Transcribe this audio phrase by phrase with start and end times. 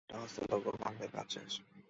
[0.01, 1.53] আমরা এটা হস্তান্তর করবো, আমাদের কাজ শেষ।